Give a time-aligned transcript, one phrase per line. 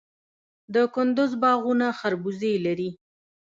[0.73, 2.89] د کندز باغونه خربوزې لري.